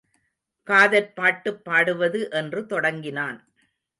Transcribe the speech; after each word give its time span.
காதற் 0.67 1.15
பாட்டுப் 1.15 1.63
பாடுவது 1.65 2.31
என்று 2.31 2.65
தொடங்கினான். 2.65 3.39